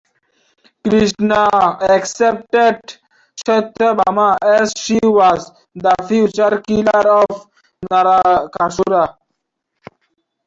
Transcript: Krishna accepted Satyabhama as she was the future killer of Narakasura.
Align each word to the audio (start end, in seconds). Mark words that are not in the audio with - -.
Krishna 0.83 1.47
accepted 1.95 2.79
Satyabhama 3.45 4.35
as 4.41 4.73
she 4.75 4.99
was 5.03 5.51
the 5.75 5.93
future 6.09 6.59
killer 6.65 7.07
of 7.21 7.47
Narakasura. 7.91 9.17